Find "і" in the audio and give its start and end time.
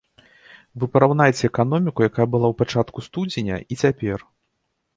3.71-3.81